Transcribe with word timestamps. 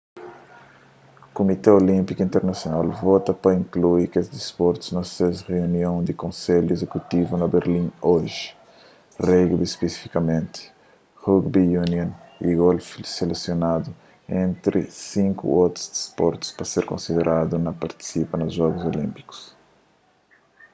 kumité 1.35 1.67
olínpiku 1.79 2.21
internasional 2.27 2.87
vota 3.07 3.31
pa 3.41 3.49
inklui 3.59 4.05
kes 4.13 4.27
disportus 4.37 4.89
na 4.95 5.01
se 5.13 5.25
reunion 5.51 5.97
di 6.07 6.13
konselhu 6.23 6.69
izekutivu 6.73 7.33
na 7.37 7.47
berlin 7.55 7.87
oji 8.13 8.43
rugby 9.27 9.65
spesifikamenti 9.75 10.61
rugby 11.23 11.63
union 11.83 12.09
y 12.45 12.47
golfi 12.61 12.99
selesioanadu 13.15 13.89
entri 14.41 14.81
sinku 15.09 15.45
otus 15.63 15.87
disportus 15.95 16.49
pa 16.57 16.63
ser 16.71 16.83
konsideradu 16.91 17.53
pa 17.65 17.71
partisipa 17.83 18.33
na 18.37 18.47
jogus 18.57 18.83
olínpikus 18.91 19.39